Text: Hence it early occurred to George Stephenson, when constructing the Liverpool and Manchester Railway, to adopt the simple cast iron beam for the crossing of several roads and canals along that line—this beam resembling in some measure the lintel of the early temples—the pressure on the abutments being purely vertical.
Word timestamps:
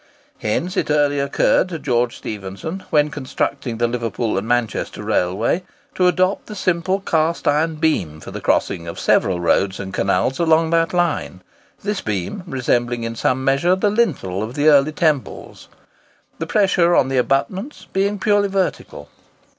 Hence 0.39 0.77
it 0.77 0.89
early 0.89 1.19
occurred 1.19 1.69
to 1.69 1.77
George 1.77 2.17
Stephenson, 2.17 2.81
when 2.89 3.11
constructing 3.11 3.77
the 3.77 3.87
Liverpool 3.87 4.35
and 4.35 4.47
Manchester 4.47 5.03
Railway, 5.03 5.61
to 5.93 6.07
adopt 6.07 6.47
the 6.47 6.55
simple 6.55 7.01
cast 7.01 7.47
iron 7.47 7.75
beam 7.75 8.19
for 8.19 8.31
the 8.31 8.41
crossing 8.41 8.87
of 8.87 8.99
several 8.99 9.39
roads 9.39 9.79
and 9.79 9.93
canals 9.93 10.39
along 10.39 10.71
that 10.71 10.91
line—this 10.91 12.01
beam 12.01 12.41
resembling 12.47 13.03
in 13.03 13.15
some 13.15 13.43
measure 13.45 13.75
the 13.75 13.91
lintel 13.91 14.41
of 14.41 14.55
the 14.55 14.69
early 14.69 14.91
temples—the 14.91 16.47
pressure 16.47 16.95
on 16.95 17.09
the 17.09 17.17
abutments 17.19 17.85
being 17.93 18.17
purely 18.17 18.47
vertical. 18.49 19.07